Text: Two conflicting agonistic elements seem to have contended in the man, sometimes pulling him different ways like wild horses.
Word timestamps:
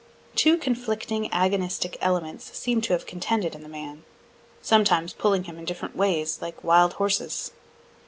Two 0.33 0.57
conflicting 0.57 1.29
agonistic 1.31 1.95
elements 2.01 2.57
seem 2.57 2.81
to 2.81 2.93
have 2.93 3.05
contended 3.05 3.53
in 3.53 3.61
the 3.61 3.69
man, 3.69 4.03
sometimes 4.59 5.13
pulling 5.13 5.43
him 5.43 5.63
different 5.63 5.95
ways 5.95 6.41
like 6.41 6.63
wild 6.63 6.93
horses. 6.93 7.51